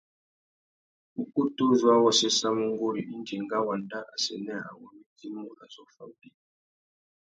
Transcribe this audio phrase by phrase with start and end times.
[1.21, 5.79] Ukutu uzú a wô séssamú nguru indi enga wandá assênē a wô mitimú a zu
[5.85, 6.29] wô fá mpí.